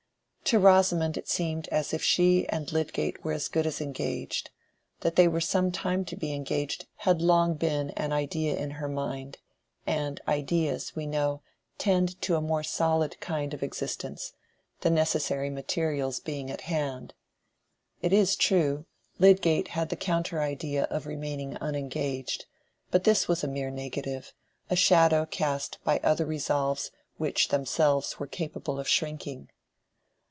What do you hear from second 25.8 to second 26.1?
by